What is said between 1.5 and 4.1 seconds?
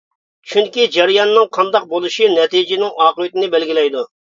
قانداق بولۇشى نەتىجىنىڭ ئاقىۋىتىنى بەلگىلەيدۇ.